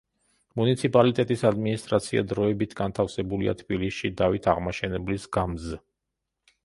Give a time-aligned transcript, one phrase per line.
[0.59, 5.69] მუნიციპალიტეტის ადმინისტრაცია დროებით განთავსებულია თბილისში დავით აღმაშენებლის გამზ.